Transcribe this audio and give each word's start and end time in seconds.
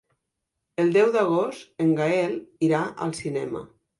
El 0.83 0.89
deu 0.95 1.11
d'agost 1.15 1.83
en 1.85 1.93
Gaël 2.01 2.35
irà 2.69 2.83
al 3.07 3.17
cinema. 3.23 3.65